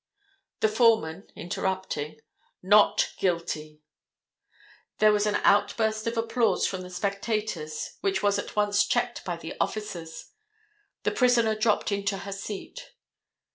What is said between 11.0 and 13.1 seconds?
The prisoner dropped into her seat.